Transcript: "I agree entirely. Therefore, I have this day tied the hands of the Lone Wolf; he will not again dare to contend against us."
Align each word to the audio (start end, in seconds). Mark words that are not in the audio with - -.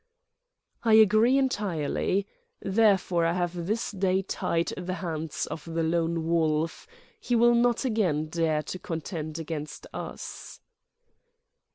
"I 0.83 0.93
agree 0.95 1.37
entirely. 1.37 2.25
Therefore, 2.59 3.23
I 3.23 3.33
have 3.33 3.67
this 3.67 3.91
day 3.91 4.23
tied 4.23 4.69
the 4.75 4.95
hands 4.95 5.45
of 5.45 5.63
the 5.63 5.83
Lone 5.83 6.25
Wolf; 6.25 6.87
he 7.19 7.35
will 7.35 7.53
not 7.53 7.85
again 7.85 8.25
dare 8.27 8.63
to 8.63 8.79
contend 8.79 9.37
against 9.37 9.85
us." 9.93 10.59